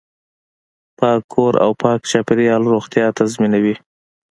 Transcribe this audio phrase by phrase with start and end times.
[0.99, 3.75] پاک کور او پاک چاپیریال روغتیا تضمینوي.